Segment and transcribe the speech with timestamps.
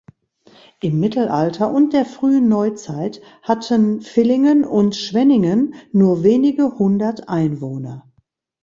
[0.79, 8.09] Im Mittelalter und der frühen Neuzeit hatten Villingen und Schwenningen nur wenige hundert Einwohner.